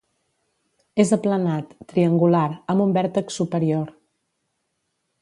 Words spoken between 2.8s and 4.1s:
un vèrtex superior.